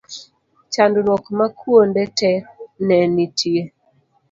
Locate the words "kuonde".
1.59-2.03